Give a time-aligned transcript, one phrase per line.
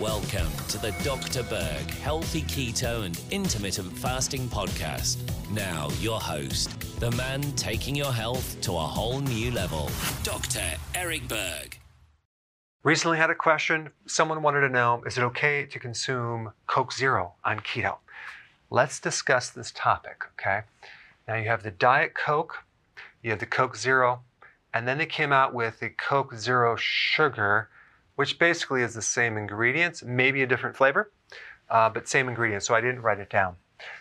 [0.00, 1.42] Welcome to the Dr.
[1.42, 5.18] Berg Healthy Keto and Intermittent Fasting Podcast.
[5.50, 6.70] Now, your host,
[7.00, 9.90] the man taking your health to a whole new level,
[10.22, 10.62] Dr.
[10.94, 11.78] Eric Berg.
[12.82, 13.90] Recently had a question.
[14.06, 17.98] Someone wanted to know is it okay to consume Coke Zero on keto?
[18.70, 20.62] Let's discuss this topic, okay?
[21.28, 22.64] Now, you have the Diet Coke,
[23.22, 24.22] you have the Coke Zero,
[24.72, 27.68] and then they came out with the Coke Zero Sugar
[28.20, 31.10] which basically is the same ingredients, maybe a different flavor,
[31.70, 32.66] uh, but same ingredients.
[32.66, 33.56] So I didn't write it down.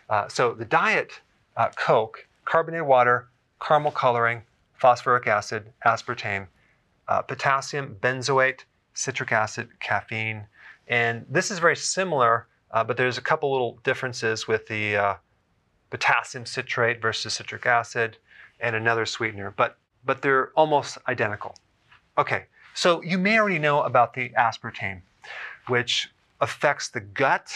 [0.09, 1.21] Uh, so the diet
[1.55, 3.29] uh, Coke, carbonated water,
[3.61, 4.41] caramel coloring,
[4.73, 6.47] phosphoric acid, aspartame,
[7.07, 10.47] uh, potassium, benzoate, citric acid, caffeine.
[10.89, 15.13] And this is very similar, uh, but there's a couple little differences with the uh,
[15.91, 18.17] potassium citrate versus citric acid
[18.59, 21.55] and another sweetener, but, but they're almost identical.
[22.17, 22.47] Okay,
[22.79, 25.01] so you may already know about the aspartame,
[25.67, 27.51] which affects the gut,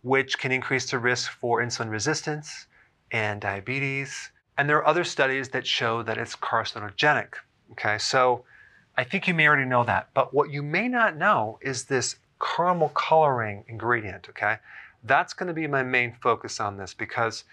[0.00, 2.66] which can increase the risk for insulin resistance
[3.12, 4.30] and diabetes.
[4.56, 7.34] And there are other studies that show that it's carcinogenic.
[7.72, 8.44] Okay, so
[8.96, 10.08] I think you may already know that.
[10.14, 14.30] But what you may not know is this caramel coloring ingredient.
[14.30, 14.56] Okay,
[15.02, 17.44] that's going to be my main focus on this because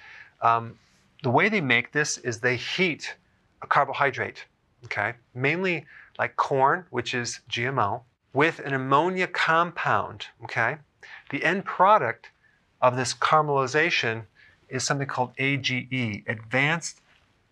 [0.42, 0.80] um,
[1.24, 3.16] the way they make this is they heat
[3.62, 4.46] a carbohydrate.
[4.86, 5.86] Okay, mainly
[6.18, 8.02] like corn, which is GMO,
[8.34, 10.78] with an ammonia compound, okay?
[11.30, 12.32] The end product
[12.82, 14.26] of this caramelization
[14.70, 17.02] is something called AGE, Advanced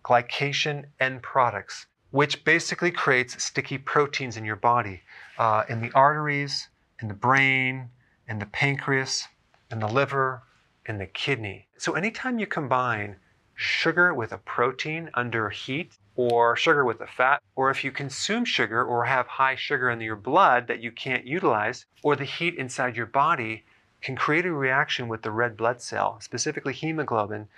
[0.04, 5.02] Glycation End Products, which basically creates sticky proteins in your body,
[5.38, 6.68] uh, in the arteries,
[7.00, 7.90] in the brain,
[8.28, 9.28] in the pancreas,
[9.70, 10.42] in the liver,
[10.86, 11.66] in the kidney.
[11.76, 13.16] So anytime you combine
[13.54, 18.44] sugar with a protein under heat, or sugar with a fat, or if you consume
[18.44, 22.54] sugar or have high sugar in your blood that you can't utilize, or the heat
[22.56, 23.64] inside your body
[24.02, 27.48] can create a reaction with the red blood cell, specifically hemoglobin.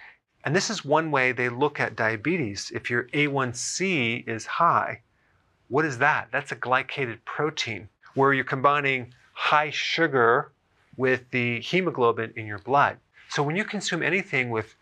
[0.44, 2.70] And this is one way they look at diabetes.
[2.74, 5.00] If your A1C is high,
[5.68, 6.28] what is that?
[6.30, 10.52] That's a glycated protein where you're combining high sugar
[10.96, 12.98] with the hemoglobin in your blood.
[13.28, 14.74] So when you consume anything with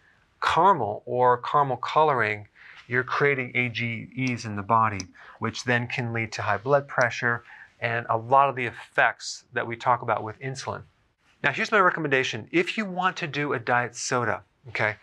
[0.42, 2.48] caramel or caramel coloring,
[2.90, 5.00] you're creating AGEs in the body,
[5.38, 7.44] which then can lead to high blood pressure
[7.78, 10.82] and a lot of the effects that we talk about with insulin.
[11.42, 12.48] Now, here's my recommendation.
[12.50, 14.96] If you want to do a diet soda, okay,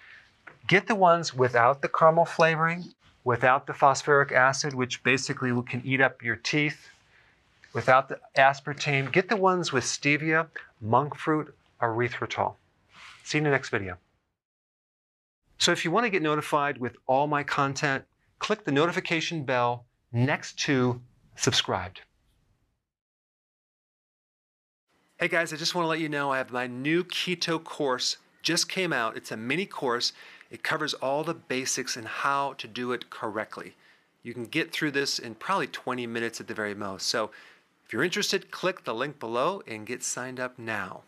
[0.68, 2.94] get the ones without the caramel flavoring,
[3.24, 6.90] without the phosphoric acid, which basically can eat up your teeth,
[7.74, 9.12] without the aspartame.
[9.12, 10.48] Get the ones with stevia,
[10.82, 12.56] monk fruit, erythritol.
[13.24, 13.98] See you in the next video.
[15.60, 18.06] So if you want to get notified with all my content,
[18.40, 21.02] click the notification bell next to
[21.36, 22.02] subscribed.
[25.20, 28.18] Hey guys, I just want to let you know I have my new keto course
[28.44, 29.18] just came out.
[29.18, 30.14] It's a mini course.
[30.50, 33.76] It covers all the basics and how to do it correctly.
[34.24, 37.08] You can get through this in probably 20 minutes at the very most.
[37.08, 37.32] So
[37.86, 41.02] if you're interested, click the link below and get signed up now.